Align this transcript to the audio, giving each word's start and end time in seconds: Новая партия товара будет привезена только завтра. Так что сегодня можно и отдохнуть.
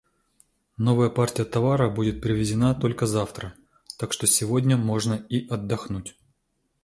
Новая 0.77 1.11
партия 1.11 1.45
товара 1.45 1.87
будет 1.87 2.21
привезена 2.21 2.73
только 2.73 3.05
завтра. 3.05 3.53
Так 3.99 4.13
что 4.13 4.25
сегодня 4.25 4.75
можно 4.75 5.13
и 5.29 5.47
отдохнуть. 5.47 6.17